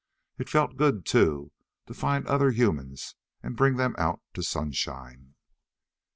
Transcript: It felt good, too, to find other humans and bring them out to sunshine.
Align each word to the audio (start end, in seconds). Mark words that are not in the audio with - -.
It 0.39 0.49
felt 0.49 0.77
good, 0.77 1.05
too, 1.05 1.51
to 1.85 1.93
find 1.93 2.25
other 2.25 2.49
humans 2.49 3.13
and 3.43 3.55
bring 3.55 3.75
them 3.75 3.93
out 3.99 4.19
to 4.33 4.41
sunshine. 4.41 5.35